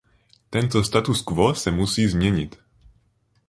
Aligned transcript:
Tento 0.55 0.79
status 0.83 1.21
quo 1.21 1.53
se 1.55 1.71
musí 1.71 2.07
změnit! 2.07 2.59